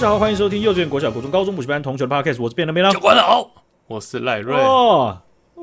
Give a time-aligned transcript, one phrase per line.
[0.00, 2.90] 好，大家好，欢迎收听幼稚园、国小、国中、高中补习班同学的 podcast，我是变了变了。
[2.90, 3.50] 教官好，
[3.86, 4.56] 我是赖瑞。
[4.56, 5.20] 哦，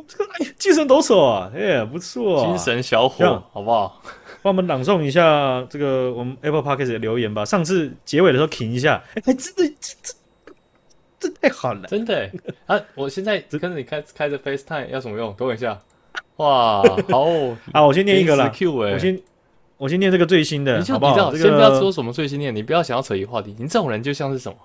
[0.07, 3.99] 这个哎，精神抖擞啊，哎，不错，精神小伙，好不好？
[4.43, 7.43] 帮我们朗诵一下这个我们 Apple Podcast 的留言吧。
[7.43, 10.13] 上次结尾的时候停一下，哎，真的，这这
[11.19, 12.29] 这太好了，真的。
[12.67, 15.33] 啊，我现在只跟着你开开着 FaceTime 要什么用？
[15.35, 15.79] 等我一下。
[16.35, 17.25] 哇， 好
[17.71, 18.53] 啊，我先念一个啦。
[18.71, 19.19] 我先。
[19.77, 21.31] 我先念这个最新的，你就好不好？
[21.31, 23.55] 你知道，先不要说什么最新念，你不要想要扯一个话题。
[23.59, 24.57] 你这种人就像是什么，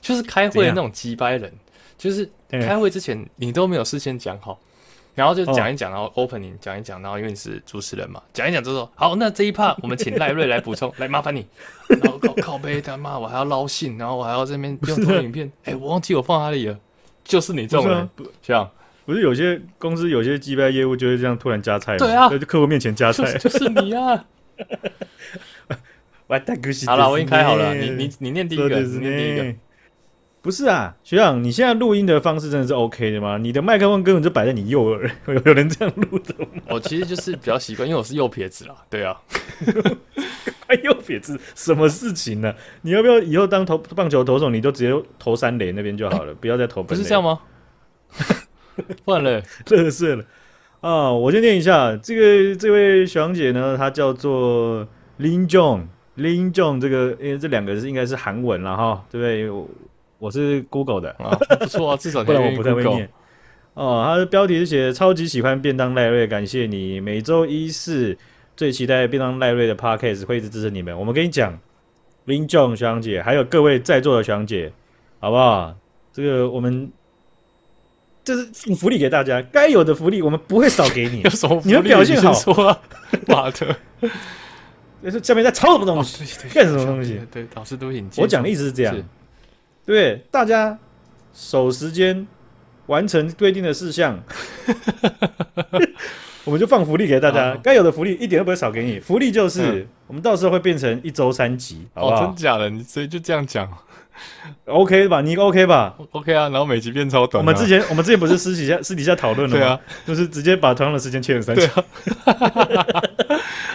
[0.00, 1.52] 就是开会的那种鸡掰人，
[1.98, 4.58] 就是开会之前你都没有事先讲好，
[5.14, 11.44] 然后就讲一讲，然后 opening 讲一讲，然后因为你是主持人嘛，讲一讲之后，好，那这一 part 我们请赖瑞来补充， 来麻烦你。
[11.88, 16.78] 然后靠靠背他妈，我还要捞信，然后我还要这边用投影片， 哎，我忘记我放哪里了。
[17.24, 18.08] 就是你这种人，
[18.40, 18.70] 这样。
[19.04, 24.24] 不是有些公司有些机掰业务就是这样突然加菜，对啊，在客户面前加菜， 就是你啊。
[26.86, 27.74] 好了，我已经开好了。
[27.74, 29.54] 你你你念第一个，你念第一个。
[30.42, 33.36] 不是啊，学长，你现在录音的方式真的是 OK 的吗？
[33.36, 36.46] 你的麦克风根本就摆在你右耳，有 有人这样录的吗？
[36.68, 38.74] 我其实就是比较习惯，因为我是右撇子啦。
[38.88, 39.20] 对啊，
[40.82, 42.56] 右撇子什么事情呢、啊？
[42.80, 46.82] 你要不要以后当投棒球投手，你就直接投三垒那边就好了，不要再投。
[46.82, 47.38] 不是这样吗？
[49.04, 50.24] 换了，乐色了。
[50.80, 55.82] 啊，我先念一下这个这位小杨姐呢，她叫做林 Jong，
[56.14, 59.50] 林 Jong 这个因为这两个是应该是韩文了哈，对不对？
[59.50, 59.68] 我，
[60.18, 63.06] 我是 Google 的啊，不错啊，至少不然我不太会念。
[63.74, 68.16] 哦，她的标题是写超级喜欢便当赖瑞，感谢你每周一四
[68.56, 70.98] 最期待便当赖瑞的 Podcast 会一直支持你们。
[70.98, 71.58] 我们跟你讲，
[72.24, 74.72] 林 Jong 学长姐，还有各位在座的小杨姐，
[75.18, 75.76] 好不好？
[76.10, 76.90] 这个我们。
[78.22, 81.22] 这是福利给大家，该有的福利我们不会少给你。
[81.22, 81.68] 有什么福利？
[81.68, 82.32] 你们表现好，
[83.26, 83.76] 妈的！
[85.02, 86.24] 就是下面在抄什么东西？
[86.52, 87.18] 干什么东西？
[87.32, 88.08] 对，老师都挺。
[88.18, 88.94] 我讲的意思是这样，
[89.86, 90.78] 对大家
[91.32, 92.26] 守时间，
[92.86, 94.22] 完成规定的事项，
[96.44, 97.56] 我们就放福利给大家。
[97.62, 99.00] 该有的福利一点都不会少给你。
[99.00, 102.26] 福利就是我们到时候会变成一周三集，好不好？
[102.26, 102.68] 真假的？
[102.68, 103.66] 你所以就这样讲。
[104.66, 107.42] OK 吧，你 OK 吧？OK 啊，然后每集变超短。
[107.42, 109.60] 我们之前我们之前不是私底下私底下讨论了吗？
[109.60, 111.66] 对啊，就是直接把同样的时间切成三集。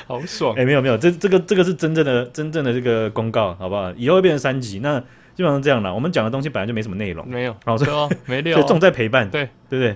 [0.07, 0.53] 好爽！
[0.55, 3.91] 哎，没有没有，这这个这个是真正的真正的这个公告，好不好？
[3.97, 4.99] 以后会变成三集，那
[5.33, 5.93] 基本上这样了。
[5.93, 9.95] 我们讲的东西本来就没什么内容，没有，然后没料，就重在陪伴，对对不对？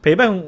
[0.00, 0.42] 陪伴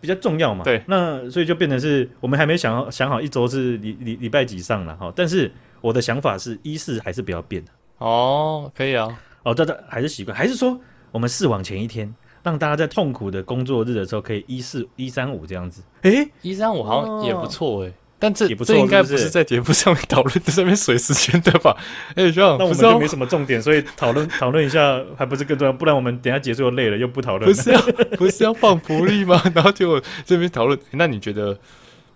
[0.00, 0.64] 比较重要嘛。
[0.64, 5.12] 对，那所以就变成是我们还没想好想好一周是礼礼礼拜几上了哈。
[5.14, 7.70] 但是我的想法是一四还是不要变的。
[7.98, 9.18] 哦，可以啊。
[9.44, 10.78] 哦，大家还是习惯，还是说
[11.10, 15.82] 我们试往前一天，让大家在痛苦的工作日的时候可以一四一三五这样子。
[16.02, 21.74] 诶，一三五好像也不错诶，但这也不错，这应该不是在节目上面讨论，在上面水时间对吧？
[22.14, 25.72] 哎，这样那我们就没什么重点，所以讨论讨论一下还不是更重要？
[25.72, 27.50] 不然我们等下结束又累了，又不讨论。
[27.50, 27.80] 不是要
[28.18, 29.40] 不是要放福利吗？
[29.54, 31.58] 然后结果这边讨论，那你觉得？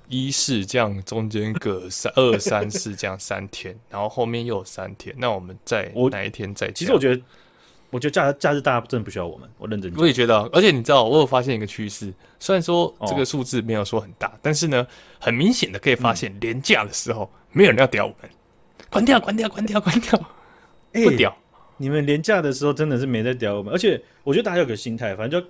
[0.08, 6.70] 一四这样中间隔三二三四这样三天，然后后面又有三天，那我们在哪一天再？
[6.72, 7.22] 其实我觉得，
[7.90, 9.92] 我觉得假假日大家真的不需要我们，我认真。
[9.96, 14.86] 我也觉得，而且你知道，我有发现一个趋势，虽然说这个数字没有说很大，哦、但是呢，
[15.18, 18.30] 很明显的可以发现，廉价的时候、嗯、没有人要屌我们，
[18.90, 20.18] 关掉，关掉，关掉，关掉，
[20.92, 21.36] 不屌、欸。
[21.78, 25.48] 你们廉价的时候真的是没在屌我们，而且我觉得大家有个心态，反正就。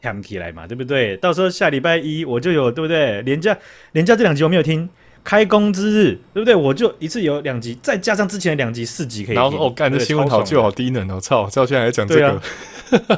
[0.00, 1.16] 看起来嘛，对不对？
[1.18, 3.22] 到时候下礼拜一我就有，对不对？
[3.22, 3.56] 连假
[3.92, 4.88] 连假这两集我没有听，
[5.22, 6.54] 开工之日，对不对？
[6.54, 9.42] 我就一次有两集，再加上之前的两集四集可以听。
[9.42, 11.48] 然后说哦，干这新闻好旧好低能哦，操！
[11.48, 12.40] 照现在还讲这个，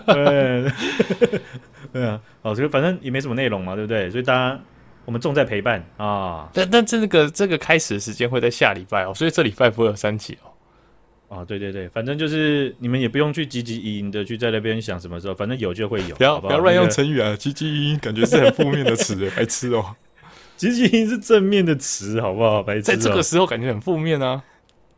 [0.07, 0.77] 对啊，
[1.93, 4.11] 对啊，好，这个反正也没什么内容嘛，对不对？
[4.11, 4.61] 所以大家
[5.05, 6.49] 我们重在陪伴啊。
[6.53, 10.48] 但但这个这个开始的时间会在下礼拜哦，所以这礼拜不会有三集哦。
[11.29, 16.17] 哦，对对对，反正就是你们也不用去汲汲营营的去在那边想什么时候，反正有就会有。
[16.17, 19.95] 不要不要乱用成语啊，汲汲营营感觉是很负面的词， 白痴哦。
[20.59, 22.63] 汲汲营是正面的词，好不好？
[22.63, 22.83] 白痴、哦。
[22.83, 24.43] 在这个时候感觉很负面啊。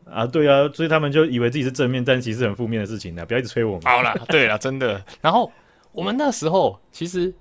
[0.09, 3.25] 啊，对啊，所以他们就以为自己是正面，但其实很负面的事情呢、啊。
[3.25, 3.81] 不要一直催我们。
[3.83, 5.03] 好啦，对啦，真的。
[5.21, 5.51] 然后
[5.91, 7.33] 我们那时候其实。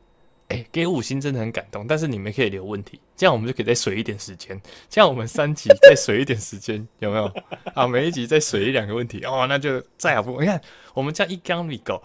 [0.50, 7.32] 哎、给五星真的很感动，但是你们可以留问题，这样我们就可以再水一点时间，这样我们三集再水一点时间，有没有？
[7.74, 10.40] 啊，每一集再水一两个问题，哦，那就再好不？
[10.40, 10.60] 你看，
[10.92, 12.02] 我们这样一缸一狗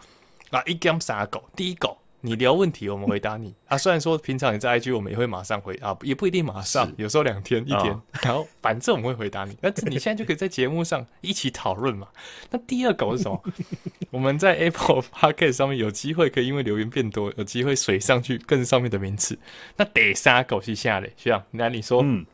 [0.51, 1.97] 啊，一缸三狗，第一狗。
[2.25, 3.77] 你聊问题，我们回答你 啊。
[3.77, 9.55] 虽然说平常你在 IG，我们也会马上回啊，也不一定马上，有时候两天一天，哦、 然后反正我们会回答你。
[9.61, 12.07] 但是你现在就可以在节目上一起讨论嘛。
[12.49, 13.41] 那第二狗是什么？
[14.09, 19.37] 我们在 Apple Podcast 上面有机会可以因为留言变多，有机会水上去更上面的名次。
[19.77, 22.25] 那第三狗是下嘞，学长，那你说，嗯，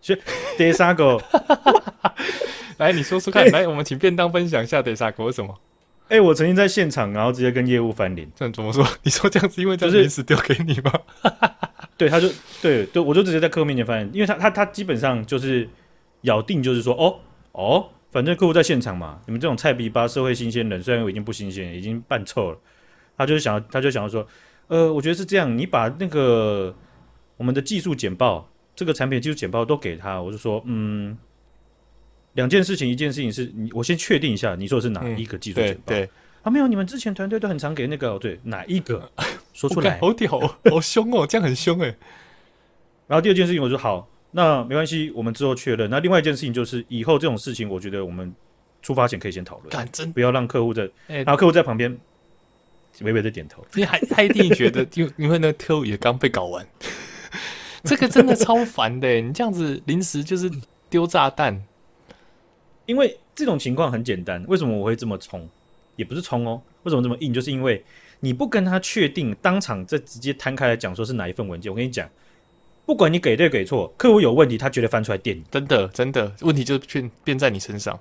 [0.00, 0.18] 学
[0.58, 1.20] 第三狗，
[2.78, 5.54] 来，你说说看，来，我们请便当分享一下，得杀狗是什么？
[6.10, 8.28] 哎、欸，我曾经在现场，然后直接跟业务翻脸。
[8.34, 8.84] 这怎么说？
[9.04, 10.92] 你说这样子，因为这是临时丢给你吗？
[11.96, 12.28] 对，他就
[12.60, 15.68] 对对，我就直接在客户面前翻脸，因为他他他基本上就是
[16.22, 17.20] 咬定就是说，哦
[17.52, 22.58] 哦，反正客户在现场嘛，你们这种菜逼吧社会新鲜人，虽然我已经不新鲜，已经半臭了，
[23.16, 24.26] 他就是想要，他就想要说，
[24.66, 26.74] 呃，我觉得是这样，你把那个
[27.36, 31.16] 我们的技术简报，这个产品技术简报都给他，我就说，嗯。
[32.34, 35.80] 两件事情，一件事情是你，我先确定一下，你说的是哪一个技术简报？
[35.80, 36.10] 嗯、对，对
[36.42, 39.10] 啊，没有，你们之前团队都很常给那个，对，哪一个？
[39.52, 40.30] 说出来，好屌，
[40.70, 41.94] 好凶哦，这样很凶哎。
[43.08, 45.90] 然后第二件事情，我说好，那没关系，我们之后确认。
[45.90, 48.32] 那另外一件事情就是，以后这种事情，我觉得我们
[48.80, 51.94] 出发前可以先讨论，干真不要让客户在，欸、然后客户在旁边
[53.00, 53.66] 微微的点头。
[53.74, 56.64] 你还他一定觉得， 因因为那个客户也刚被搞完，
[57.82, 59.20] 这个真的超烦的。
[59.20, 60.48] 你这样子临时就是
[60.88, 61.60] 丢炸弹。
[62.90, 65.48] 因为这种情况很简单，为什么我会这么冲？
[65.94, 67.32] 也不是冲哦，为什么这么硬？
[67.32, 67.84] 就是因为
[68.18, 71.70] 你不跟他确定，当场再直接摊开来讲，说是哪一份文件。
[71.70, 72.08] 我跟你讲，
[72.84, 75.44] 不管你给对给错，客户有问题，他绝对翻出来电你。
[75.52, 77.96] 真的，真的，问题就变变在你身上。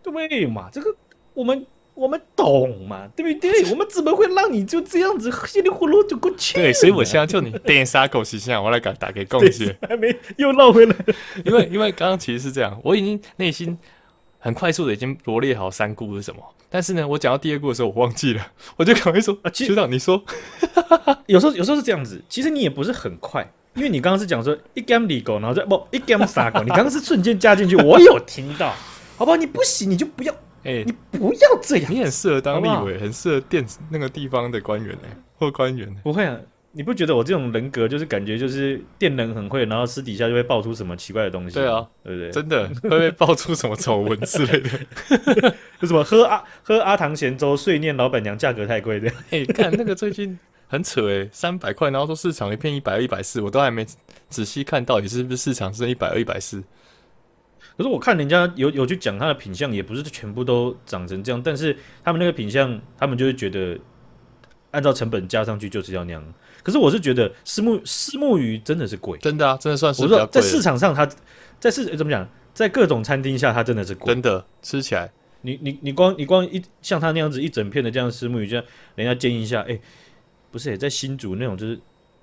[0.00, 0.68] 对嘛？
[0.70, 0.94] 这个
[1.32, 3.08] 我们我们懂嘛？
[3.16, 3.50] 对不对？
[3.72, 6.54] 我们怎么会让你就这样子稀里糊涂就过去？
[6.54, 10.94] 对，所以我现在就你电杀狗形象，我来给打给共姐，还没又绕回来，
[11.44, 13.76] 因为因为刚刚其实是这样，我已经内心。
[14.44, 18.46] 很快速的已经罗列好三顾是什么，但是呢，我讲到第二顾的时候我忘记了，
[18.76, 20.22] 我就赶快说啊，学长你说，
[21.24, 28.74] 有时候有时候是这样子，其实你也不是很快，因为你刚刚是讲说一 game 里狗，然后再不一 game 傻狗，你刚刚是瞬间加进去，我有听到，
[29.16, 29.36] 好不好？
[29.38, 30.32] 你不行你就不要，
[30.62, 36.36] 哎、欸，你不要这样，你很适合当立委，好好很适合电那个地方的官员哎，或官员，不会啊。
[36.76, 41.54] 你不觉得我这种人格就是感觉就是电人很会，然后私底下就会爆出什么奇怪的东西？
[41.54, 42.30] 对啊，对不对？
[42.32, 44.70] 真的会不会爆出什么丑闻之类的？
[45.80, 49.08] 就什么喝阿喝阿唐咸粥，碎念老板娘价格太贵的？
[49.30, 50.36] 哎、欸，看那个最近
[50.66, 53.86] 很扯哎，三百块，然后说市场一片一百二、一百四，我都还没
[54.28, 56.60] 仔细看到底是不是市场是一百二、一百四。
[57.76, 63.78] 可是我看人家有有去讲他的品相，也不是全部都长成这样，但是他们那个品相，他们就会觉得
[64.72, 66.34] 按照成本加上去就是要那样。
[66.64, 70.02] 可是我是觉得石目石目鱼真的是贵，真的啊，真的算是。
[70.02, 71.14] 我说在市场上它，它
[71.60, 74.14] 在市、欸、怎么讲，在各种餐厅下，它真的是贵。
[74.14, 75.12] 真的吃起来，
[75.42, 78.64] 你你你光你光一像它那样子一整片的这样石目鱼，这样
[78.94, 79.80] 人家煎一下，哎、欸，
[80.50, 81.78] 不是、欸、在新竹那种，就是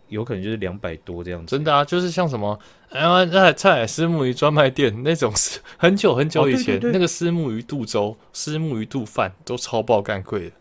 [0.08, 1.56] 有可能就是两百多这样子。
[1.56, 2.60] 真的啊，就是像什么
[2.90, 5.32] 台湾菜菜虱目鱼专卖店那种，
[5.78, 10.56] 很久很久以前、那个虱目鱼肚粥、虱目鱼肚饭都超爆干贵的。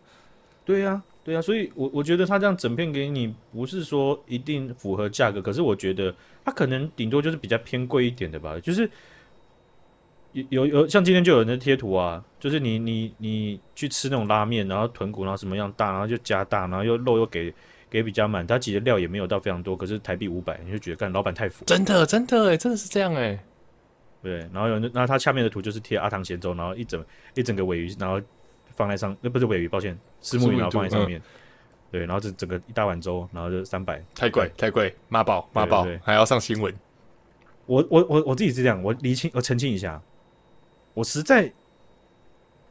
[0.67, 1.10] 对呀、啊。
[1.22, 6.12] 对啊，所以我我觉得他这样整片给你，不是说一定符合价格，可是我觉得
[6.43, 8.58] 他可能顶多就是比较偏贵一点的吧。
[8.58, 8.90] 就是
[10.32, 17.52] 有有有，像今天就有人在贴图啊，就是你你你去吃那种拉面，然后豚骨然后什么样大，然后就加大，然后又肉又给
[17.90, 21.66] 给比较满，他其实料也没有到非常多，可是台币五百，你就觉得干老板太服。
[21.66, 23.38] 真的真的哎，真的是这样哎。
[24.23, 28.19] 对，然后有那他下面的图就是贴阿唐咸粥，然后一整一整个尾鱼，然后。
[28.80, 31.22] 放在上，那不是尾鱼，抱歉，石目鱼，然后放在上面，嗯、
[31.90, 36.75] 对，然后这整个一大碗粥，然后就三百，太贵，太贵，骂爆，骂爆，还要上新闻。
[37.66, 40.00] 我我我我自己是这样，我厘清，我澄清一下，
[40.94, 41.52] 我实在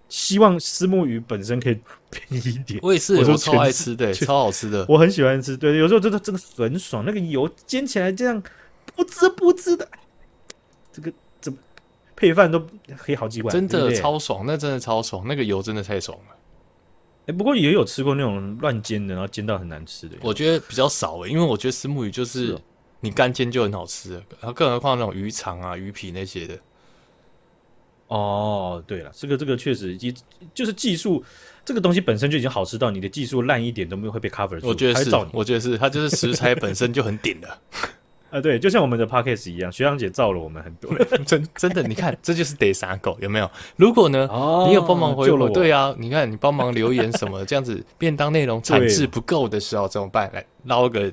[0.08, 2.80] 希望石目鱼本身可以便宜一点。
[2.82, 5.56] 我也是，我说超爱吃的，超好吃的，我很喜欢吃。
[5.56, 8.42] 对，有时候真的真的很爽，那个油煎起来这样
[8.96, 9.88] 不滋不滋的，
[10.92, 11.14] 这个。
[12.20, 12.60] 配饭都
[12.98, 16.36] 可以好几碗，真的超爽，那真的超爽，那个油真的太爽了。
[17.22, 20.18] 哎、欸，不过也有吃过那种乱煎的，然后煎到很难吃的。
[20.22, 22.60] 我觉得比较少诶，因为我觉得石目鱼就是
[23.00, 26.60] 你干煎就很好吃，然后更何况那种鱼肠啊、鱼皮那些的。
[28.08, 30.14] 哦，对了，这个这个确实，技
[30.54, 31.24] 就是技术
[31.64, 34.68] 这个东西本身就已经好吃到你的技术烂一点都没有会被 cover 住。
[34.68, 37.58] 我觉得是，我觉得是，它就是食材本身就很顶的。
[38.30, 40.94] 啊，对，就像我们的 podcast 一样，学长姐造了我们很多，
[41.26, 43.50] 真真的，你看，这就是得撒狗，有没有？
[43.76, 50.30] 如果呢，哦、你有帮忙回我，对啊，你看你帮忙留言什么，这样子便当内容产质不够的时候怎么办？
[50.34, 51.12] 来捞个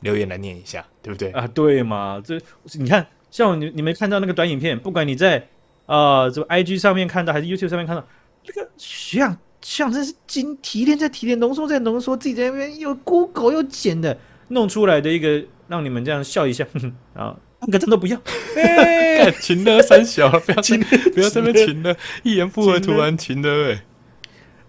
[0.00, 1.30] 留言来念一下，对不对？
[1.32, 2.40] 啊，对嘛，这
[2.74, 5.38] 你看，像你你没看到那个短影片，不管你在
[5.86, 8.06] 啊、呃、这个 IG 上面看到，还是 YouTube 上面看到，
[8.42, 14.16] 这个学长学长真是精提炼再提炼，浓缩再浓缩，自己在那边又 Google 又剪的，
[14.48, 15.44] 弄出来的一个。
[15.68, 16.64] 让你们这样笑一下，
[17.12, 18.16] 啊，半个真都不要，
[18.54, 20.78] 欸、 情的三小，不要情，
[21.12, 23.82] 不要这么情的，一言不合突然情的，哎，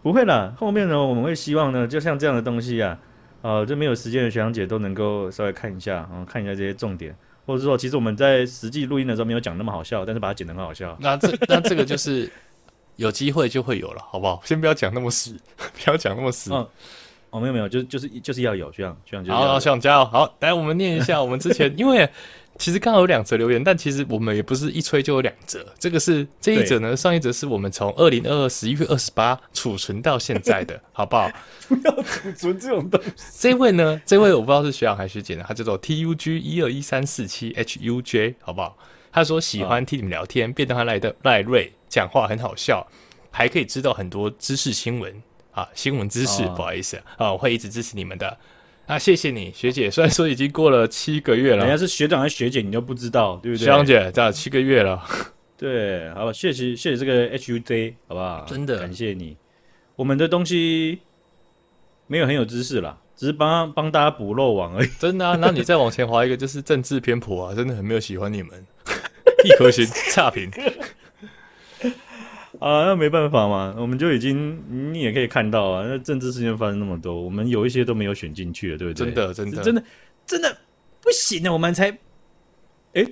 [0.01, 2.97] 不会啦，后面呢，我们会希望呢，就像这样的东西啊，
[3.43, 7.15] 呃，这没有时间的学长姐都能够稍微看一下，啊，看一下这些重点，
[7.45, 10.97] 或者说，其实我们在实际录音的时候没有讲那么好笑，但是把它剪得很好笑。
[10.99, 12.27] 那这那这个就是
[12.95, 14.41] 有机会就会有了，好不好？
[14.43, 16.51] 先不要讲那么死， 不要讲那么死。
[16.51, 16.67] 嗯，
[17.29, 20.05] 哦，没有没有，就是就是就是要有，这样这样就好，想加油。
[20.05, 22.09] 好，来我们念一下我们之前 因为。
[22.59, 25.63] 其实刚好有两则留言，但其实我们也不是一吹就有两则。
[25.77, 31.31] 这个是这一则呢，上一则是我们从二零二二十一月二十八储存到现在的， 好不好？
[31.67, 33.11] 不要储存这种东西。
[33.37, 38.75] 这位呢，这位我不知道是学长还是学姐呢，他叫做 T U G 一二一三四七 H U J，好不好？
[39.11, 42.87] 他说喜欢听你们聊天，变得他赖的赖瑞讲话很好笑，
[43.29, 45.21] 还可以知道很多知识新闻
[45.57, 48.37] 啊，新闻知识，不好意思啊，我会一直支持你们的。
[48.85, 49.89] 啊，谢谢你，学姐。
[49.91, 53.65] 虽然说已经过了七个月了，人家是学长还是学姐，你都不知道，对不对？
[53.65, 55.03] 学长姐，这样七个月了。
[55.57, 58.45] 对，好吧，谢谢谢谢这个 HUJ，好不好？
[58.47, 59.35] 真的，感谢你。
[59.95, 60.99] 我们的东西
[62.05, 64.89] 没有很有知识啦，只是帮帮大家补漏网而已。
[65.01, 68.63] 真的啊，那你再往前滑一个，就是政治偏颇啊，真的很没有喜欢你们，
[69.43, 70.51] 一颗星差评。
[72.59, 74.59] 啊，那没办法嘛，我们就已经
[74.91, 79.05] 你也可以看到啊，那政治事件发生那么多，我们有一些都没有选进去了，对不对？
[79.05, 79.83] 真的，真的，真的，
[80.25, 80.57] 真的
[80.99, 81.95] 不行的，我们才，
[82.93, 83.05] 哎，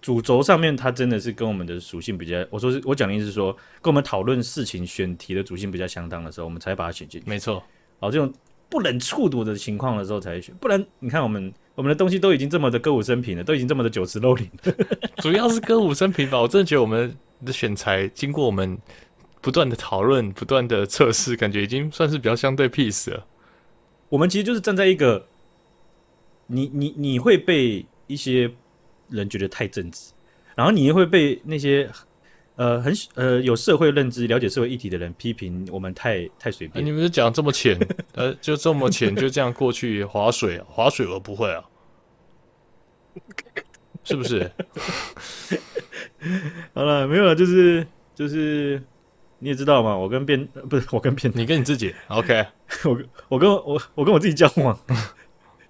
[0.00, 7.28] 主轴上面它真的是跟我们的属性比较，我说是我讲的意思是说，跟我们讨论事情选题的属性比较相当的时候，我们才把它选进去。
[7.28, 7.60] 没错，
[7.98, 8.32] 好，这种
[8.68, 14.72] 不能触读的情况的时候才选，不然你看我们我们的东西都已经这么的歌舞升平了，都已经这么的酒池肉林了，
[15.18, 17.12] 主要是歌舞升平吧，我真的觉得我们。
[17.44, 18.78] 的选材经过我们
[19.40, 23.26] 不断的讨论、不断的测试，感觉已经算是比较相对 peace 了。
[24.08, 25.26] 我们其实就是站在一个，
[26.46, 28.50] 你你你会被一些
[29.08, 30.12] 人觉得太正直，
[30.54, 31.90] 然后你也会被那些
[32.56, 36.84] 呃很呃有社会认知、了解社会议题的人批评我们太太随便。
[36.84, 37.78] 你们是讲这么浅，
[38.14, 41.64] 呃，就这么浅，就这样过去划水，划水我不会啊，
[44.04, 44.50] 是不是？
[46.74, 48.82] 好了，没有了，就是就是
[49.38, 52.46] 你也知道嘛，我跟变不是我跟变，你跟你自己，OK，
[52.84, 54.78] 我 我跟我我跟我自己交往，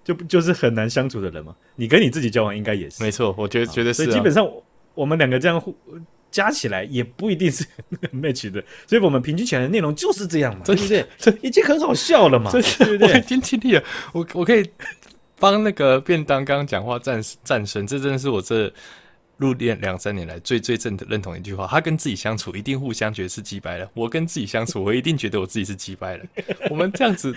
[0.03, 1.55] 就就是很难相处的人嘛。
[1.75, 4.47] 你跟你自己交往应该也是，没错，我觉得觉得是、啊，所以基本上
[4.93, 5.75] 我们两个这样互
[6.31, 7.65] 加起来也不一定是
[8.01, 11.05] 很 match 的，所以我们平均起来的内容就是这样嘛，对不对？
[11.17, 13.11] 这已经很好笑了嘛，对不对？
[13.11, 13.83] 我已经尽力了，
[14.13, 14.69] 我我可以
[15.39, 18.71] 帮那个便当刚刚讲话战战神，这真的是我这。
[19.37, 23.89] 入殓两三年来最最正的认同一句话，他跟自己相处一定互相觉得是击败了。
[23.93, 26.25] 我跟自己相处，我一定觉得我自己是击败了。
[26.69, 27.35] 我们这样子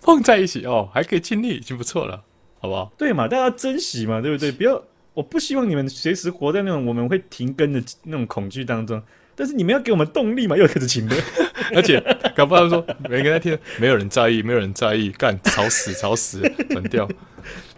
[0.00, 2.22] 碰在一起哦，还可以尽力，已经不错了，
[2.60, 2.92] 好不好？
[2.96, 4.50] 对嘛，大家珍惜嘛，对不对？
[4.50, 4.82] 不要，
[5.12, 9.02] 我不希望你们随时活在那种我们会停更的那种恐惧当中。
[9.36, 11.16] 但是你们要给我们动力嘛，又开始请了，
[11.74, 12.00] 而且
[12.36, 17.08] 搞不好说每个人在听，没有人在意，没有人在意，干吵死吵死，关 掉，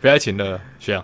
[0.01, 1.03] 不要请了，这样。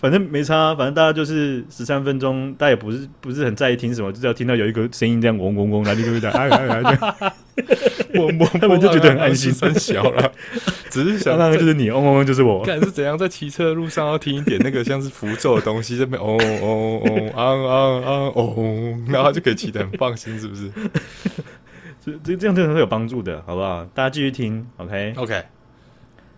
[0.00, 7.32] 反正没差，反正大家就是十三分钟，大家也不是不是很在意听什么，就是要听到有一个声音这样嗡嗡嗡，来就会讲哎哎哎，
[8.14, 10.32] 嗡嗡， 他们就觉得很安心，很小了，
[10.88, 20.70] 只是想那个就是你嗡嗡嗡就是我，看是怎样在骑车的路上要听一点那个像是符咒的东西，这边嗡嗡嗡嗡嗡嗡嗡，然后就可以骑得很放心，是不是？
[22.02, 23.84] 这这这样真的会有帮助的，好不好？
[23.92, 25.42] 大家继续听，OK OK，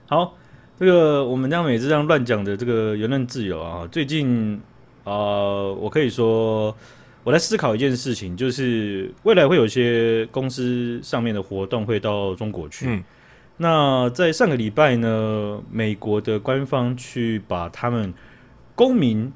[0.08, 0.36] 好。
[0.82, 4.60] 这个我们这样每次这样乱讲的这个言论自由啊，最近
[5.04, 6.76] 啊、呃，我可以说
[7.22, 12.86] 我在思考一件事情，就是未来会有一些公司上面的活动会到中国去。
[12.88, 13.04] 嗯、
[13.58, 18.12] 那在上个礼拜呢，美国的官方去把他们
[18.74, 19.32] 公民，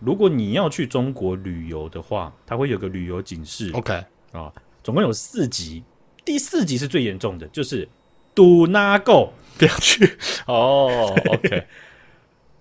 [0.00, 3.70] 如果你要去中国旅游的话，它会有个旅游警示。
[3.72, 5.84] OK 啊，总共有四级，
[6.24, 7.88] 第四级是最严重的，就是
[8.34, 9.30] Do not go。
[9.62, 10.04] 不要去
[10.46, 11.06] 哦。
[11.08, 11.64] Oh, OK，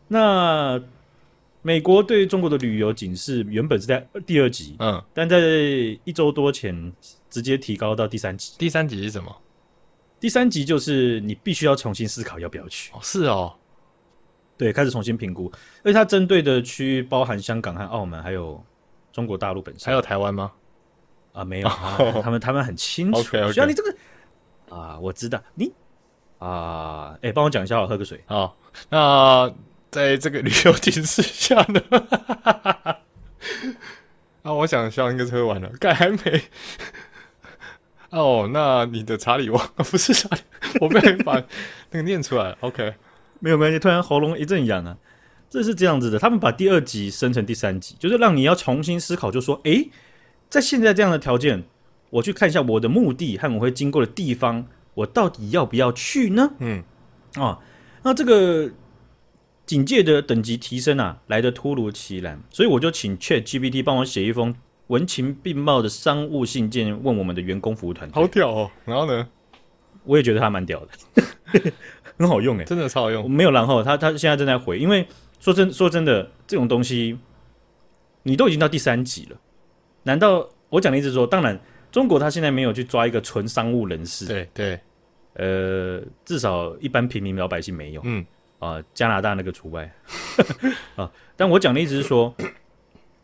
[0.08, 0.79] 那
[1.63, 5.39] 美国对中国的旅游警示原本是在第二级，嗯，但在
[6.03, 6.93] 一周多前
[7.29, 8.53] 直接提高到第三级。
[8.60, 9.36] 第三级是什么？
[10.20, 12.91] 第三级就是你必须要重新思考要不要去。
[12.93, 13.51] 哦，是哦，
[14.58, 15.51] 对，开始重新评估。
[15.84, 18.63] 而且它针对的区域包含香港和澳门，还有
[19.12, 20.51] 中国大陆本身，还有台湾吗？
[21.34, 21.70] 啊，没有，
[22.22, 23.24] 他们他们很清楚。
[23.51, 23.96] 需要你这个
[24.70, 25.72] 啊，我知道你。
[26.41, 28.19] 啊，哎、欸，帮我讲一下，我喝个水。
[28.25, 28.57] 好，
[28.89, 29.53] 那
[29.91, 31.79] 在这个旅游警示下呢？
[34.41, 36.41] 啊，我想笑应该是喝完了，盖还没。
[38.10, 40.41] 哦，那你的查理王不是查理，
[40.79, 41.36] 我被把
[41.91, 42.57] 那个念出来了。
[42.62, 42.95] OK，
[43.39, 43.77] 没有关系。
[43.77, 44.98] 突然喉咙一阵痒啊，
[45.48, 49.91] 这是这样子的，他们把第二集升成第三集，就是让你要重新思考，就说，哎、欸，
[50.50, 51.63] 在现在这样的条件，
[52.10, 54.65] 我去看一下我的目的和我会经过的地方。
[54.93, 56.51] 我到底要不要去呢？
[56.60, 56.83] 嗯，
[57.36, 57.60] 啊，
[58.03, 58.71] 那这个
[59.65, 64.55] 警戒的等级提升啊，来的突如其来，所以我就请 ChatGPT 帮我写一封
[64.88, 68.21] 文情并茂的商务信件，问我们的员工服务团队。
[68.21, 68.71] 好屌哦！
[68.86, 69.27] 然后呢？
[70.03, 71.24] 我也觉得他蛮屌的，
[72.17, 73.29] 很好用哎，真的超好用。
[73.29, 75.07] 没有然后，他他现在正在回，因为
[75.39, 77.19] 说真说真的，这种东西
[78.24, 79.38] 你都已经到第三级了，
[80.03, 84.79] 难道我讲的意思说，当然中国他现在没有去抓一个纯商务人士，对对，
[85.33, 88.25] 呃，至少一般平民老百姓没有，嗯
[88.60, 89.91] 啊、呃，加拿大那个除外
[90.95, 91.12] 啊。
[91.36, 92.33] 但我讲的意思是说，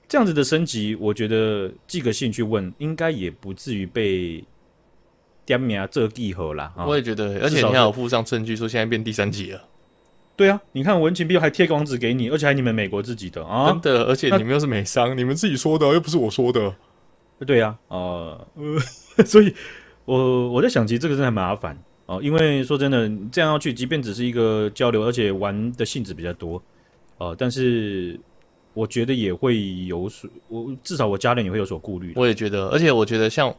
[0.07, 4.43] 这样子的升级，我觉得寄个信去问，应该也不至于被。
[5.45, 9.63] 点名啊，这地合啦，我也觉得，而且你还有附上证据说现在变第三级了。
[10.35, 16.75] 对啊，你看文情并还贴个网址给你，而且还你们美国自己的啊，真的，而且你们又是美商，你们自己说的，又不是我说的。
[17.45, 18.79] 对呀，啊，呃，
[19.25, 19.53] 所以
[20.05, 26.61] 我我在想，其实这个真的很麻烦哦，因为说真的，这样要去，即便只是一个交流，而且玩的性质比较多
[27.17, 28.19] 哦，但是
[28.73, 32.13] 我觉得也会有所，我至少我家人也会有所顾虑。
[32.15, 33.53] 我也觉得，而且我觉得像。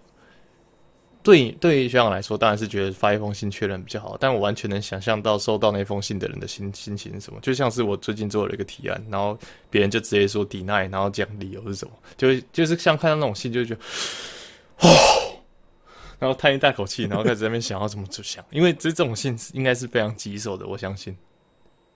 [1.29, 4.17] 对，对于学长来说，当然是觉得发一封信确认比较好。
[4.19, 13.81] 但我完全能想象到收到那封信的人的心心情是什么，就像是我最近做了一个提案，然后别人就直接说 deny，然后讲理由是什么，就就是像看到那种信，就觉得
[14.79, 14.89] 哦，
[16.19, 21.15] 然后叹一大口气，然后开始在那边想要怎么去想，因为这这种信应该是非常棘手的，我相信。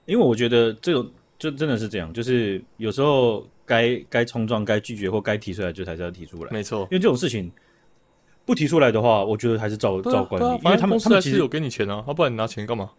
[0.04, 6.50] 因为我觉得这种就真的是这样，就是有时候该该冲撞、该拒绝或该提出来，就还是要提出来。
[6.50, 7.50] 没错，因为这种事情。
[8.44, 12.90] 不提出来的话，我觉得还是照照惯例，因为他们他们其实有给你钱啊，要不然你拿钱干嘛？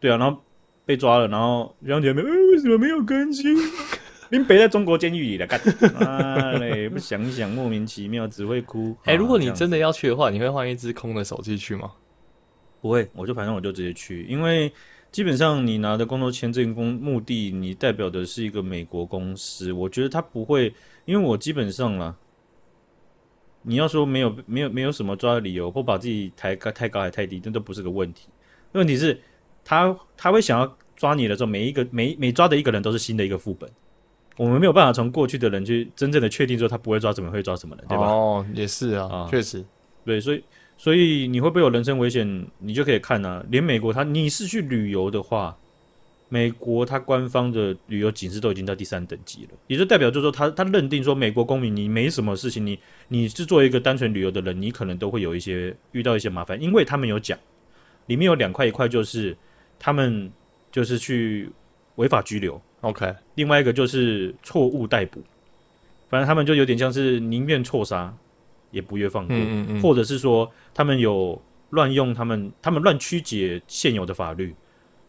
[0.00, 0.38] 对啊，然后
[0.84, 3.54] 被抓了，然后杨姐妹，哎，为什么没有更新？
[4.28, 5.60] 您别在中国监狱里了，干
[6.04, 6.88] 啊嘞！
[6.88, 8.96] 不想想，莫名其妙，只会哭。
[9.04, 11.92] 哎、欸，如果你真的要去的话，你会换一只空的手机去吗？
[12.80, 14.72] 不会，我就反正我就直接去，因为
[15.12, 22.14] 基本上你拿的工作签证工目的，你代表的是一个美国公司，我觉得他不会，因为我基本上啦。
[23.68, 28.28] 你要说没有没有没有什么抓的理由，或把自己抬高太高还太低，那都不是个问题。
[28.72, 29.20] 问题是，
[29.64, 33.68] 他他会想要抓你的时候，每一个每每抓的一个人都是新的一个副本。
[34.36, 38.04] 我们没有办法从过去的人去真正的确定说他不会抓什么会抓什么人，对吧？
[38.06, 39.64] 哦，也是啊，啊，确实，
[40.04, 40.44] 对，所以
[40.76, 42.46] 所以你会不会有人身危险？
[42.58, 45.56] 你就可以看啊，连美国他你是去旅游的话。
[46.28, 57.38] 美国它官方的旅游警示都已经到第三等级了，也就代表就是说他他认定说美国公民你没什么事情，你你是作为一个单纯旅游的人，你可能都会有一些遇到一些麻烦，因为他们有讲，
[58.06, 59.36] 里面有两块，一块就是
[59.78, 60.28] 他们
[60.72, 61.48] 就是去
[61.94, 65.22] 违法拘留，OK，另外一个就是错误逮捕，
[66.08, 68.12] 反正他们就有点像是宁愿错杀
[68.72, 74.52] 也不愿放过，嗯嗯嗯，或者是说他们有乱用他们他们乱曲解现有的法律。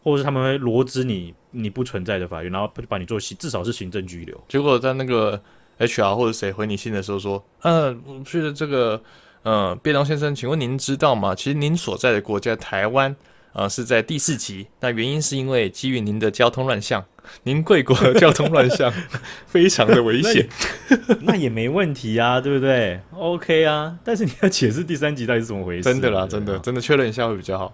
[0.08, 4.40] 或者是他们会罗织你你不存在的法律，然后把你做行，至少是行政拘留。
[4.48, 5.40] 结果在那个
[5.78, 9.00] HR 或者谁回你信的时候说：“嗯，我觉得这个，
[9.42, 11.34] 呃，便当先生，请问您知道吗？
[11.34, 13.14] 其实您所在的国家台湾，
[13.52, 14.66] 呃，是在第四级。
[14.80, 17.04] 那原因是因为基于您的交通乱象，
[17.44, 18.92] 您贵国的交通乱象
[19.46, 20.48] 非常的危险。
[21.22, 25.82] 那也没问题啊，对不对？OK 啊，但是你要解释第三级到底是怎么回事？
[25.84, 27.72] 真的啦，真的，真的确认一下会比较好。”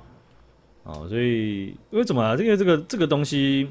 [0.85, 2.37] 哦，所以为什么啊？
[2.37, 3.69] 这个这个这个东西，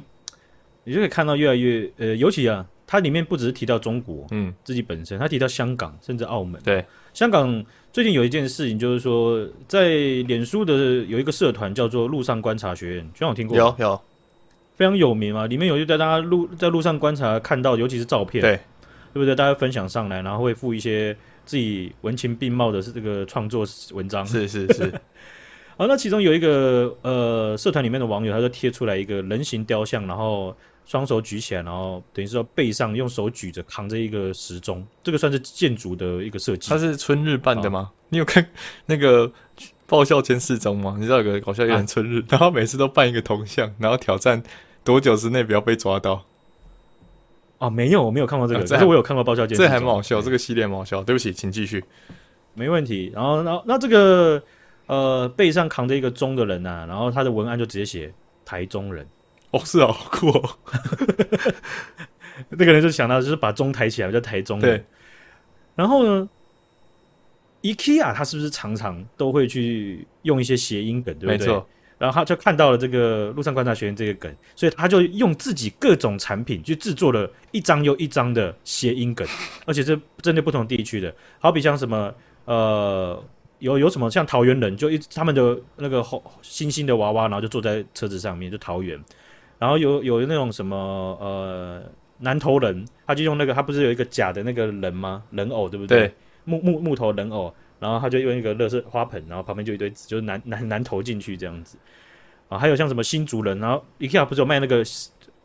[0.84, 6.60] 你就可以看到越来越呃，尤其啊，它里面不只是提到中国，嗯，自己本身，它提到香港，甚至澳门。
[6.64, 9.90] 对，香港最近有一件事情，就是说，在
[10.28, 10.74] 脸书的
[11.06, 13.56] 有一个社团叫做“路上观察学院”，全有听过？
[13.56, 14.02] 有有，
[14.76, 15.46] 非常有名嘛。
[15.46, 18.56] 里面有就在大家路在路上观察看到，尤其是照片，对，
[19.14, 19.36] 对不对？
[19.36, 24.92] 大家分享上来，然后会附一些自己文情并茂的是这个创作文章，是是是。
[25.76, 30.56] 好，那其中有一个呃社团里面的网友，他就贴出来一个人形雕像，然后
[30.86, 36.70] 双手举起来，然后等于说背上用手举着扛着一个时钟，这个算是建筑的一个设计。
[36.70, 37.90] 他是春日办的吗？
[38.10, 38.46] 你有看
[38.86, 39.32] 那个
[39.88, 40.96] 爆笑监视中吗？
[41.00, 44.44] 你知道有个搞笑艺人春日，啊、然后每次都办一个铜像，然后挑战
[44.84, 46.24] 多久之内不要被抓到。
[47.58, 49.64] 哦，没有，我没有看过这个，但是我有看过爆笑监视。
[49.64, 51.04] 这还蛮好笑，这个系列蛮好笑。
[51.04, 51.84] 对不起，请继续。
[52.54, 53.12] 没问题。
[53.16, 54.40] 然后，然后那这个。
[54.88, 59.08] 呃，背上扛着一个钟的人呐、啊，然后他的文案就直接写“台中人”。
[59.52, 60.58] 哦，是啊，好酷哦。
[62.50, 64.78] 那个人就想到就是把钟抬起来叫台中人。
[64.78, 64.86] 对。
[65.76, 66.30] 然后呢
[67.62, 71.64] ，IKEA 他是不是常常都会去用一些谐音梗，对不对？
[71.98, 79.26] 然后他就看到了这个路上观察学院这个梗，所以他就用自己各种产品去制作了一张又一张的谐音梗，
[79.66, 82.14] 而且是针对不同地区的，好比像什么
[82.46, 83.24] 呃。
[83.64, 89.02] 有有什么像桃园人，就一他们的那个红星星的娃娃，然后就坐在车子上面，就桃园。
[89.58, 90.76] 然后有有那种什么
[91.22, 91.82] 呃
[92.18, 95.24] 南投人，他就用那个他不是有一个假的那个人吗？
[95.32, 96.00] 人偶对不对？
[96.00, 101.78] 对木木木头人偶，然后他就用一个乐色花盆，然后旁边就一堆纸，就是南南南投进去这样子
[102.50, 102.60] 啊。
[102.60, 104.84] 还有像什么新竹人，然后 IKEA 不是有卖那个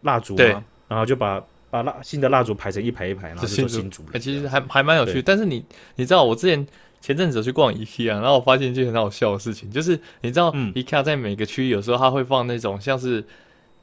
[0.01, 0.65] 蜡烛吗？
[0.89, 4.13] 然后就把把蜡新的蜡烛排成一排一排，然后就说新竹人。
[4.15, 6.67] 欸、其实还还蛮有趣，但是你你知道我之前。
[7.01, 13.25] 前阵子去逛 IKEA，然后我发现一件很好笑的事情，就是你知道，IKEA 在每个区域有时候它会放那种像是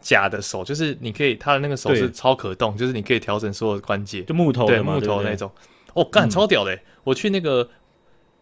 [0.01, 5.49] 假的手，就是你可以，它的那个手是超可动，就是你可以调整所有的关节，就木头对，木头那种。
[5.93, 6.77] 哦，干，超屌的！
[7.05, 7.69] 我去那个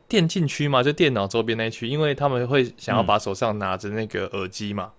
[0.08, 4.92] 电竞区嘛，就电脑周边那一区，因为他们会想要把手上拿着那个耳机嘛，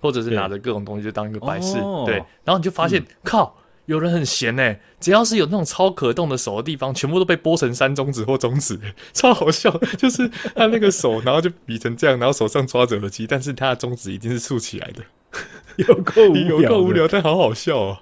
[0.00, 2.16] 或者是拿着各种东西就当一个摆饰，对。
[2.44, 3.56] 然后你就发现，靠。
[3.86, 8.78] 有人很闲哎，只要是有那种超可动的手的地方，全部都被剥成三中指或中指，
[9.12, 9.70] 超好笑。
[9.98, 15.02] 就是他那个手，然后就比成这样，然后手上抓着耳机，但是他的中指一定是竖起来的，
[15.76, 18.00] 有够无有够无聊，但好好笑啊！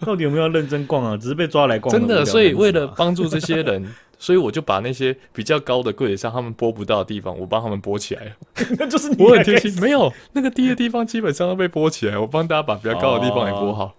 [0.00, 1.16] 到底有没有认真逛啊？
[1.16, 1.92] 只是被抓来逛。
[1.92, 8.30] 真的，所以为了帮助这些人，所以我就把那些比较高的柜子上他们拨不到的地方，我帮他们拨起来了。
[8.78, 13.94] 那就是我很贴心，没有那个低的地方基本上都被剥起来，我帮大家把比较高的地方也拨好。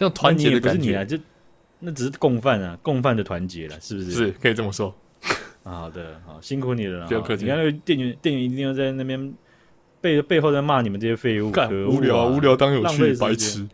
[0.00, 1.18] 这种团结的感觉，就
[1.78, 4.10] 那只是共犯啊，共犯的团结了，是不是？
[4.10, 4.94] 是可以这么说。
[5.62, 7.06] 好的，好辛苦你了。
[7.06, 7.44] 不要客气。
[7.44, 9.34] 你看那个店员，店员一定要在那边
[10.00, 13.68] 背背后在骂你们这些废物，干无聊无聊当有趣，白痴。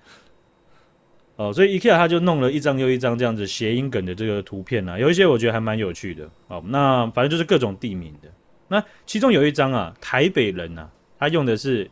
[1.37, 6.29] 哦，所以 IKEA 他就弄了一张又一张这样子谐音梗的这个图片啊，有一些我觉得还蛮有趣的。
[6.49, 8.29] 哦，那反正就是各种地名的。
[8.67, 11.89] 那其中有一张啊，台北人啊，他用的是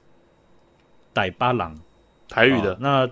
[1.13, 1.79] 逮巴郎，
[2.29, 3.09] 台语的那。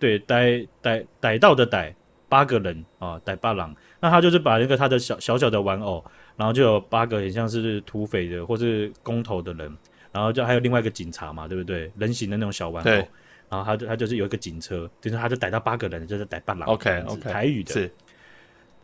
[0.00, 1.94] 对，逮逮逮到的逮
[2.28, 3.72] 八个人啊，逮八郎。
[4.00, 6.02] 那他就是把那个他的小小小的玩偶，
[6.36, 9.76] 然后就有八个很像是土匪的或是工头的人，
[10.10, 11.92] 然后就还有另外一个警察嘛，对不对？
[11.98, 13.08] 人形的那种小玩偶。
[13.50, 16.66] 然后他就他就是有一个警车，就是他就逮到八个人，就是逮八郎。
[16.68, 17.72] OK OK，台语的。
[17.74, 17.92] 是。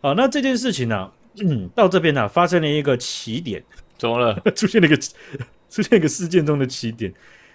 [0.03, 3.65] 好，那这件事情呢、啊，嗯，到这边呢、啊，发生了一个起点，
[3.97, 4.35] 怎么了？
[4.55, 4.97] 出现了一个
[5.71, 7.11] 出现一个事件中的起点，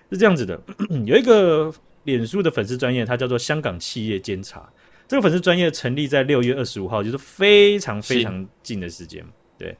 [0.09, 0.59] 是这样子的，
[1.05, 1.71] 有一个。
[2.03, 4.67] 脸书的粉丝专业，它叫做香港企业监察。
[5.07, 9.21] 这个粉丝专业成立在六月二十五号，就是非常非常近的时间。
[9.57, 9.75] 对，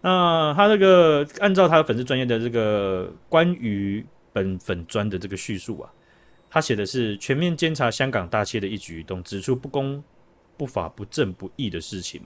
[0.00, 5.90] 那他这个按照他的粉丝专业的这个关于本粉专的这个叙述啊，
[6.48, 10.00] 他写的是全面监察香港大企业的一举一动，指出不公、
[10.56, 12.22] 不法、不正、不义的事情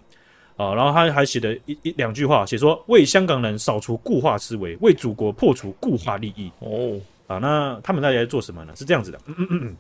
[0.57, 0.74] 啊。
[0.74, 6.52] 然后他还写了一一两句话，写说为香港人扫除固化思维，为祖国破除固化利益。
[6.59, 7.00] 哦。
[7.32, 8.72] 啊，那他们到底在做什么呢？
[8.76, 9.76] 是这样子的，嗯嗯嗯，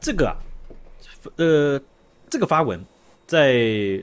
[0.00, 0.36] 这个啊，
[1.36, 1.80] 呃，
[2.28, 2.84] 这个发文
[3.26, 3.54] 在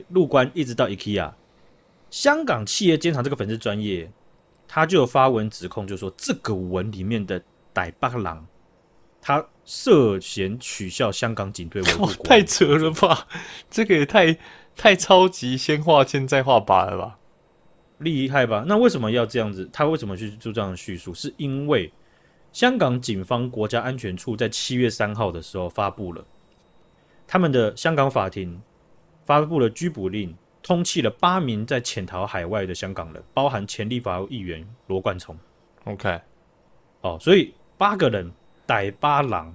[0.08, 1.32] 入关一直到 IKEA，
[2.10, 4.10] 香港企业监察这个粉丝专业，
[4.66, 8.46] 他就有发文指控，就说这个文里面的逮巴郎，
[9.20, 13.26] 他涉嫌取笑香港警队维护国、哦，太扯了吧？
[13.70, 14.38] 这个也太
[14.76, 17.17] 太超级先画线再画靶了吧？
[17.98, 18.64] 厉害吧？
[18.66, 19.68] 那为什么要这样子？
[19.72, 21.12] 他为什么去做这样的叙述？
[21.12, 21.92] 是因为
[22.52, 26.24] 香港警方国家安全处在七月三号的时候发布了
[27.26, 28.60] 他们的香港法庭
[29.24, 35.36] 发布了拘捕令，通缉了八名在潜逃海外的香港人，包含前立法会议员罗冠聪。
[35.84, 36.20] OK，
[37.02, 38.32] 哦，所以八个人
[38.64, 39.52] 逮八狼，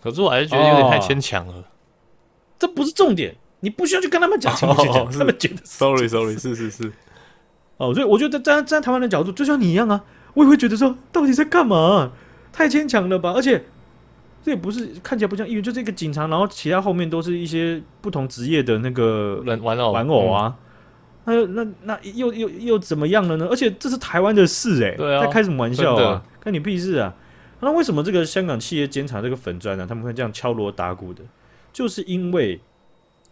[0.00, 1.54] 可是我还是觉得有点太牵强了。
[1.54, 1.64] 哦，
[2.58, 4.84] 这不是重点，你不需要去跟他们讲清楚，
[5.18, 6.92] 他们觉得 sorry sorry 是是是。
[7.76, 12.12] 哦，所以我觉得站站在台湾的角度，就像你一样啊，我也会觉得说，到底在干嘛？
[12.52, 13.32] 太牵强了吧？
[13.32, 13.64] 而且
[14.42, 20.54] 这也不是看起来不像议员，就这个警察，然后其他后面都是一些不同职业的那个人玩偶玩偶啊。
[21.24, 23.48] 那那那又又又怎么样了呢？
[23.50, 26.22] 而且这是台湾的事哎、欸，对啊，在开什么玩笑啊？
[26.42, 27.12] 关你屁事啊！
[27.60, 29.86] 那为什么这个香港企业监察这个粉砖呢？
[29.88, 31.24] 他们会这样敲锣打鼓的？
[31.72, 32.60] 就是因为。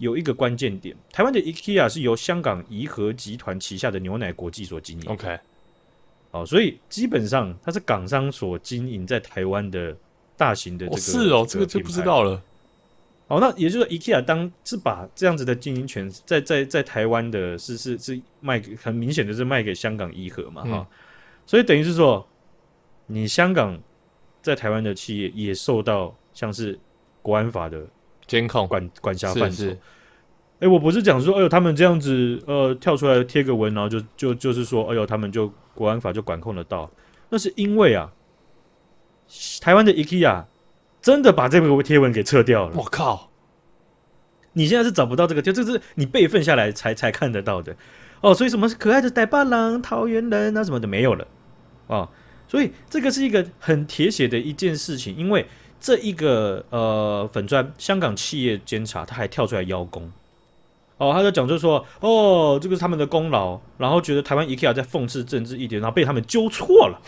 [0.03, 5.09] 有一个关键点，台湾的 IKEA 是由香港怡和集团旗下的牛奶国际所经营。
[5.09, 5.39] OK，
[6.33, 9.97] 哦，所以基本上它是港商所经营在台湾的
[10.37, 12.43] 大型的这个、哦、是哦，这个就不知道了。
[13.29, 20.87] 哦，那也就是说 IKEA 当是把这样子的经营权在在在台湾的是是是卖给很明显的是卖给香港怡和嘛哈，嗯、
[21.47, 22.27] 所以等于是说
[23.07, 23.81] 你香港
[24.43, 26.77] 在台湾的企业也受到像是
[27.23, 27.87] 国安法的。
[28.33, 29.67] 监控管管辖范畴。
[29.67, 36.91] 哎、欸，我不是讲说，哎呦，他们这样子，呃，跳出来贴个文，然后就就就是说，哎呦，他们就国安法就管控得到。
[37.29, 38.11] 那是因为啊，
[39.61, 40.45] 台湾的 IKEA
[41.03, 42.75] 真的把这个贴文给撤掉了。
[42.75, 43.29] 我靠！
[44.55, 47.77] 你现在是找不到这个贴，这是你备份下来才才看得到的。
[48.23, 51.27] 哦，所以什么是可爱的逮巴郎、桃园人啊什么的没有了。
[51.89, 52.09] 哦，
[52.47, 55.45] 所以这个是一个很铁血的一件事情，因为
[55.83, 60.09] 这一个呃粉专香港企业监察，他还跳出来邀功。
[60.97, 67.01] 哦，他就讲，就说，哦，这个是他们的功劳，然后觉得台湾 IKEA 在讽刺政治一点，然后被他们纠错了。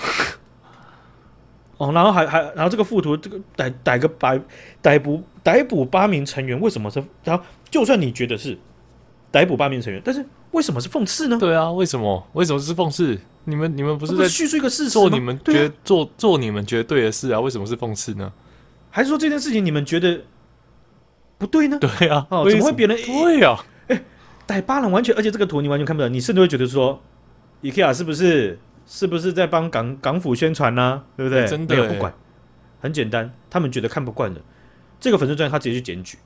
[1.78, 4.40] 哦，然后还还，然后这个附图，这个逮逮个逮
[4.82, 7.00] 逮捕逮捕八名成员，为什么是？
[7.22, 8.58] 然后就算你觉得是
[9.30, 11.38] 逮捕八名成员，但是为什么是讽刺呢？
[11.38, 12.26] 对啊，为什么？
[12.32, 13.16] 为什么是讽刺？
[13.44, 17.38] 你们你们不是在叙述一个事实，做你们觉得、啊、做做你们觉得对的事啊？
[17.38, 18.32] 为什么是讽刺呢？
[18.94, 20.22] 还是说这件事情你们觉得
[21.36, 21.76] 不对呢？
[21.80, 23.58] 对啊，哦，怎么会别人对啊？
[24.46, 27.02] 逮八人完全，而且这个图你完全看不到，你甚至会觉得说
[27.62, 31.04] ，IKEA 是不是是不是在帮港港府宣传呢、啊？
[31.16, 31.44] 对不对？
[31.44, 32.14] 真的没有不管，
[32.80, 34.40] 很简单，他们觉得看不惯的
[35.00, 36.16] 这个粉丝专页，他直接去检举，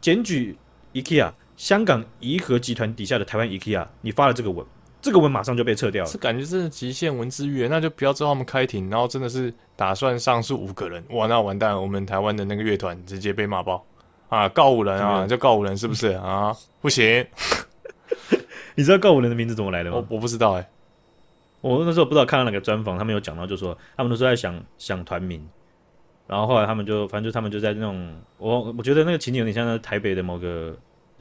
[0.00, 0.56] 检举
[0.94, 4.64] IKEA 香港颐和集团底下的台湾 IKEA，你发了这个文，
[5.08, 6.10] 这个文马上就被撤掉了。
[6.10, 13.82] 这感觉是极限文字狱，那就不要知道他们开庭，然后真的是打算上诉五个人，哇，那完蛋了，我们台湾的那个乐团直接被骂爆。
[14.28, 16.54] 啊，告五人啊，就告五人是不是啊？
[16.82, 17.26] 不行，
[18.76, 19.96] 你知道告五人的名字怎么来的吗？
[19.96, 20.68] 我我不知道哎、欸，
[21.62, 25.42] 我那时候不知道看到哪个专访，他们有讲到，就说他们都是在想想团名，
[26.26, 30.76] 然后后来他们就反正就他们就在那种我我觉得那个情景有点像在台北的某个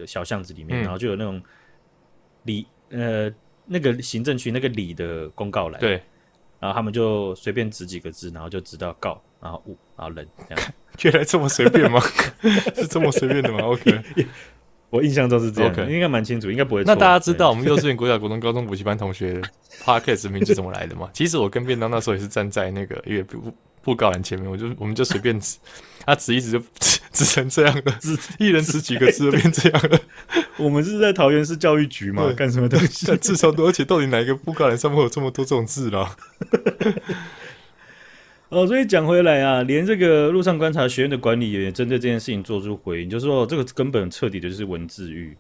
[0.06, 1.42] 小巷子里面，嗯、然后就有那种
[2.44, 3.32] 里呃
[3.68, 6.02] 那个行政区那个里的公告来，对，
[6.60, 10.74] 然后他们就随便指几个字，然后就指到告，然后物，然后人这样。
[11.04, 12.02] 原来这么随便吗？
[12.76, 13.60] 是这么随便的吗？
[13.70, 14.02] OK，
[14.90, 15.88] 我印象中是这样，okay.
[15.90, 16.84] 应该蛮清楚，应该不会。
[16.86, 19.40] 那大家知道我们幼稚园、国小、国中、高中补习班同学
[19.84, 21.10] Podcast 名字怎么来的吗？
[21.14, 23.54] 其实我跟便当那时候也是站在那个一个布
[23.84, 25.58] 布告栏前面，我就我们就随便指，
[26.04, 26.60] 他指一指就
[27.12, 30.00] 指，指成这样了，只一人吃几个字就变这样了。
[30.58, 32.32] 我们是在桃园市教育局嘛？
[32.34, 33.16] 干什么东西？
[33.18, 36.16] 字超多，而且到底哪一个布告栏上面有这么多这种字啦？
[38.50, 45.36] 哦，所以讲回来啊，连这个路上观察学院的管理也针对这件事情做出回应，就是说这个根本彻底的就是文字狱。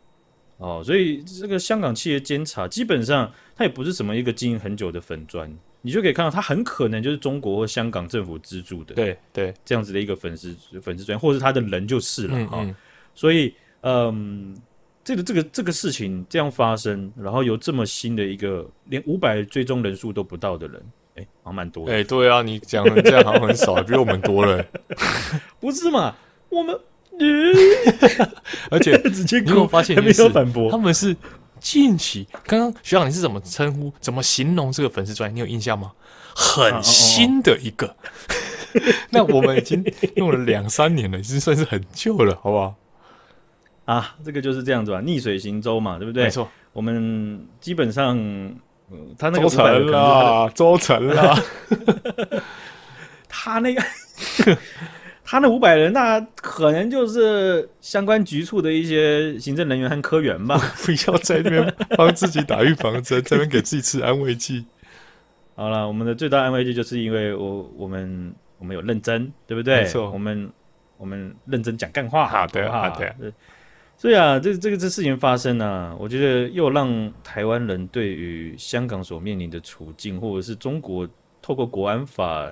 [0.57, 5.55] 哦，所以这个香港企业监察基本上它也不是什么一个经营很久的粉专，
[5.87, 12.75] 你就可以看到他很可能就是中国或香港政府资助的，对对，这样子的一个粉丝粉丝专，或者是他的人就是了啊、嗯嗯哦。
[13.15, 14.53] 所以，嗯，
[15.01, 20.75] 这个这个这个事情这样发生，然后有这么新的一个连五百追踪人数都不到的人。
[21.15, 21.93] 哎、欸，好像蛮多的。
[21.93, 24.61] 哎、欸，对啊，你讲的这样好像很少， 比我们多了。
[25.61, 26.13] 不是嘛？
[26.49, 26.77] 我们，
[28.69, 30.69] 而且直接你有发现，没有反驳。
[30.69, 31.15] 他们是
[31.69, 35.33] 近期，刚刚学长你是怎么称呼、怎么形容这个粉丝专业？
[35.33, 35.91] 你有印象吗？
[36.33, 37.93] 很新的一个。
[39.11, 39.83] 那我们已经
[40.15, 42.75] 用了两三年了，已经算是很旧了，好不好？
[43.83, 46.23] 啊，这个就是这样子吧，逆水行舟嘛，对不对？
[46.23, 48.17] 没错，我们基本上。
[48.89, 51.43] 嗯，他那个周成啦，周成了，
[53.27, 53.83] 他那个，
[55.29, 60.57] 他那五百人，那可能就是相关局处的一些行政人员和科员吧。
[60.85, 64.65] 不要在那边帮自己打预防针，在那边给自己吃安慰剂。
[65.53, 69.81] 好了，我们的最大安慰剂就是因为我我们我们有认真，对不对？
[69.81, 70.49] 没错，我们
[70.95, 72.25] 我们认真讲干话。
[72.25, 73.13] 好的，好的。
[73.97, 81.05] 所以啊，这这个这事情发生啊，我觉得又让台湾人对于香港所面临的处境，或者是中国
[81.41, 82.49] 透过国安法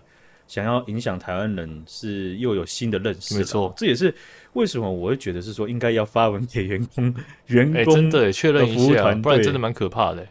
[0.48, 3.38] 想要影响台湾人，是又有新的认识。
[3.38, 4.14] 没错，这也是
[4.54, 7.14] 为什么我会觉得是说应该要发文给员工，
[7.48, 10.28] 员工、欸、真的确认一下，不然真的蛮可怕的。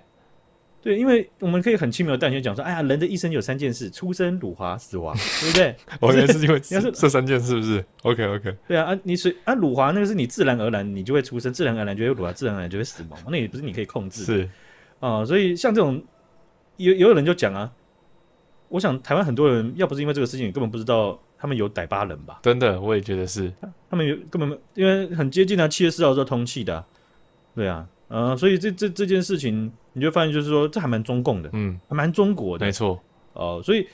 [0.81, 5.75] 对，因为我们可以很轻描淡写讲说，哎呀，人的一生有三件事：出生、辱华、死亡， 对不对？
[5.99, 8.55] 我原来是因为你要是这三件是不是？OK OK。
[8.69, 14.27] 对啊，啊，你是啊，辱华那个是你自然而然，你就会出生，自然而然就会辱华，自然而然就会死亡，那也不是你可以控制的。
[14.27, 14.43] 是
[15.01, 16.03] 啊、呃，所以像这种
[16.77, 17.73] 有有人就讲啊，
[18.75, 22.41] 我想台湾很多人要不是因为这个事情，根本不知道他们有逮八人吧？
[22.43, 23.53] 真的，我也觉得是，
[23.89, 26.87] 他们有根本因为很接近啊，七月四号是通气的、啊，
[27.55, 27.89] 对啊。
[28.09, 33.01] 呃，所以这这这件事情，你就发现就是说，这还蛮中共的，嗯，还蛮中国的，没错。
[33.35, 33.87] 哦、呃，所以，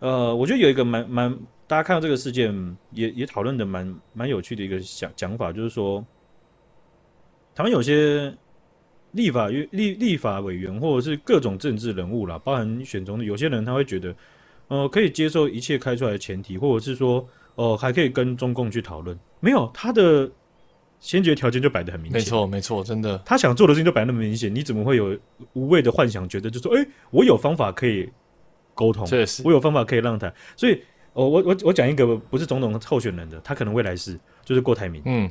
[0.00, 1.34] 呃，我觉得有一个蛮蛮，
[1.66, 6.04] 大家看到这个事件也也讨论的蛮蛮有趣的一个想讲法，就是说，
[7.54, 8.34] 台湾有些
[9.14, 14.14] 立法立立法委员或者是各种政治人物啦，包含选中的有些人，他会觉得，
[14.68, 20.30] 呃，可以接受一切开出来的前提，或者是说，哦、呃，还可以跟中共去讨论，没有他的。
[21.00, 25.14] 先决条件就摆得很明显，没错没错，真的，他想做的事情就摆那么明显，你怎么会有
[25.52, 28.10] 无谓的幻想，觉得就说，哎、欸，我有方法可以
[28.74, 30.80] 沟通，确实，我有方法可以让他，所以，
[31.12, 35.30] 我我我我讲一个不是总统候选人的，他可能未来是就是郭台铭，嗯，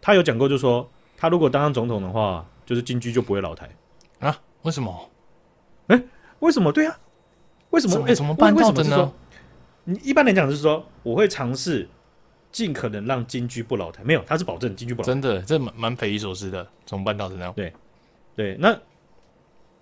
[0.00, 3.68] 他有讲过，就说他如果当上总统的话，就是金居就不会老台
[4.20, 4.40] 啊？
[4.62, 5.10] 为什么？
[5.88, 6.04] 哎、欸，
[6.38, 6.70] 为什么？
[6.70, 6.96] 对啊，
[7.70, 8.06] 为什么？
[8.06, 9.12] 哎怎么办到的呢？
[9.82, 11.88] 你一般来讲就是说，我会尝试
[12.52, 14.04] 尽可能让金居不老台。
[14.04, 15.12] 没有，他是保证金居不老台。
[15.12, 16.64] 真的，这蛮蛮匪夷所思的。
[16.86, 17.52] 怎么办到的呢？
[17.56, 17.72] 对，
[18.36, 18.78] 对，那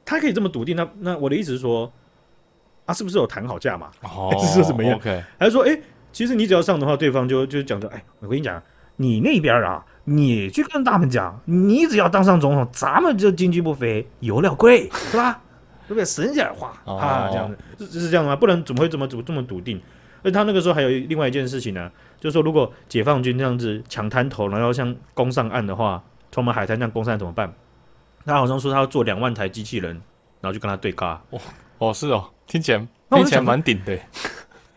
[0.06, 0.74] 他可以这么笃定。
[0.74, 1.92] 那那我的意思是说，
[2.86, 3.90] 啊，是不是有谈好价嘛？
[4.00, 8.62] 哦， 还是说怎么样？OK，还是说，哎、欸，其实你只要上的话，对方就就讲着，哎，我跟你讲，
[8.96, 15.40] 你那边啊，你去跟他们讲，你只要当上总统，咱们就经济不肥，油料贵，是吧？
[15.86, 16.04] 对不对？
[16.04, 18.34] 省下来花啊，这样子是是这样吗？
[18.34, 19.80] 不然怎么会这么这么这么笃定？
[20.22, 27.52] 而他那个时候还有另外一件事情呢、啊，就是说，如果解放军这样子抢滩头，然后像攻上岸的话，从我们海滩这样攻上岸怎么办？
[28.26, 29.92] 他好像说他要做两万台机器人，
[30.40, 31.22] 然后就跟他对嘎。
[31.30, 31.40] 哦
[31.78, 33.98] 哦，是哦，听起来听起来蛮顶的。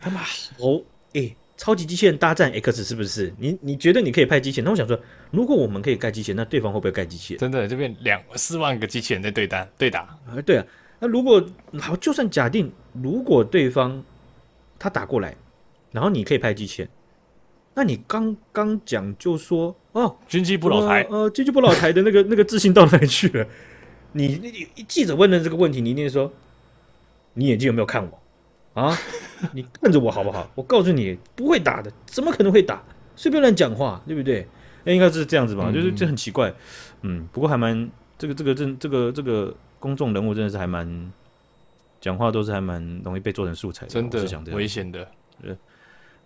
[0.00, 0.20] 他妈
[0.58, 0.80] 哦，
[1.14, 3.32] 哎、欸，超级机器人大战 X 是不是？
[3.38, 4.64] 你你觉得你可以派机器人？
[4.64, 4.98] 那我想说，
[5.30, 7.38] 如果我们可以盖机器人，那对方会不会盖机器人？
[7.38, 10.00] 真的，这边两四万个机器人在对打对打。
[10.00, 10.66] 啊，对啊。
[10.98, 11.40] 那如果
[11.78, 12.68] 好，就算假定
[13.00, 14.02] 如果对方
[14.76, 15.36] 他打过来，
[15.92, 16.90] 然后你可以派机器人，
[17.74, 23.46] 那你刚刚讲就说哦，军机不老台，呃，军机不老台的 那个那个自信到哪里去了？
[24.10, 26.32] 你你记者问的这个问题，你一定说，
[27.34, 28.21] 你眼睛有没有看我
[28.74, 28.96] 啊？
[29.52, 30.48] 你看着我好不好？
[30.54, 32.82] 我告诉你，不会打的，怎么可能会打？
[33.16, 34.46] 随便乱讲话，对不对？
[34.84, 35.64] 那应该是这样子吧？
[35.68, 36.52] 嗯、就是这很奇怪，
[37.02, 39.54] 嗯，不过还蛮这个这个这这个这个。
[39.82, 41.12] 公众人物真的是还蛮
[42.00, 45.04] 讲话，都是还蛮容易被做成素材的，真的是危险的。
[45.42, 45.56] 呃，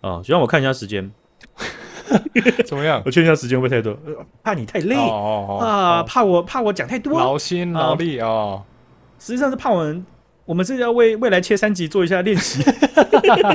[0.02, 1.10] 哦，希望我看一下时间，
[2.66, 3.02] 怎么样？
[3.06, 3.98] 我确认一下时间会不会太多？
[4.42, 8.62] 怕你太累哦哦哦啊，怕我怕我讲太多，劳心劳力啊、哦。
[9.18, 10.04] 实际上是怕我们，
[10.46, 12.64] 我们是要为未来切三集做一下练习。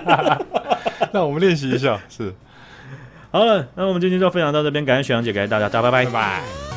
[1.11, 2.33] 那我们练习一下，是。
[3.31, 6.05] 好了，那我们今天就分享到这边，感谢雪阳姐，感谢大家，大家拜拜。
[6.05, 6.70] 拜拜。